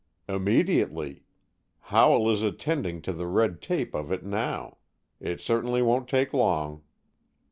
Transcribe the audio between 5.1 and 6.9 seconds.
It certainly won't take long."